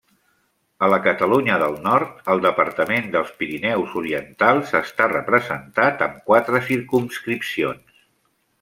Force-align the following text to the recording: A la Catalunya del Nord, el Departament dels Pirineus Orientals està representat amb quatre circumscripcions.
A 0.85 0.87
la 0.91 0.97
Catalunya 1.07 1.57
del 1.63 1.75
Nord, 1.87 2.15
el 2.35 2.41
Departament 2.45 3.11
dels 3.17 3.29
Pirineus 3.43 3.93
Orientals 4.01 4.73
està 4.81 5.09
representat 5.13 6.05
amb 6.09 6.19
quatre 6.31 6.63
circumscripcions. 6.73 8.05